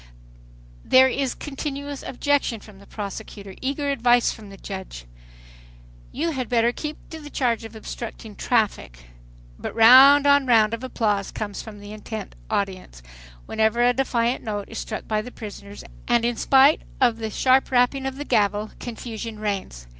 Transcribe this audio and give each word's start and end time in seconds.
There 0.83 1.07
is 1.09 1.35
continuous 1.35 2.01
objection 2.01 2.59
from 2.59 2.79
the 2.79 2.87
prosecutor, 2.87 3.53
eager 3.61 3.91
advice 3.91 4.31
from 4.31 4.49
the 4.49 4.57
judge, 4.57 5.05
"you 6.11 6.31
had 6.31 6.49
better 6.49 6.71
keep 6.71 6.97
to 7.11 7.19
the 7.19 7.29
charge 7.29 7.63
of 7.65 7.75
obstructing 7.75 8.35
traffic" 8.35 8.97
But 9.59 9.75
round 9.75 10.25
on 10.25 10.47
round 10.47 10.73
of 10.73 10.83
applause 10.83 11.29
comes 11.29 11.61
from 11.61 11.79
the 11.79 11.93
intent 11.93 12.33
audience, 12.49 13.03
whenever 13.45 13.83
a 13.83 13.93
defiant 13.93 14.43
note 14.43 14.69
is 14.69 14.79
struck 14.79 15.07
by 15.07 15.21
the 15.21 15.29
prisoners, 15.31 15.83
and 16.07 16.25
in 16.25 16.35
spite 16.35 16.81
of 16.99 17.17
the 17.17 17.29
sharp 17.29 17.69
rapping 17.69 18.07
of 18.07 18.15
the 18.15 18.25
gavel 18.25 18.71
confusion 18.79 19.37
reigns. 19.37 19.85